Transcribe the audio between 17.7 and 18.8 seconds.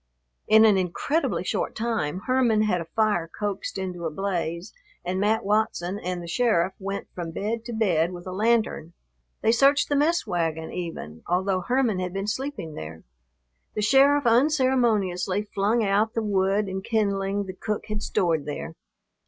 had stored there.